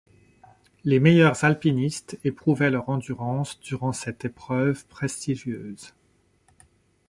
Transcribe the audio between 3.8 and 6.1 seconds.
cette épreuve prestigieuse.